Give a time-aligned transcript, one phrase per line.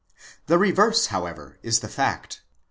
[0.47, 1.81] The reverse, however, is.
[1.81, 2.41] the fact.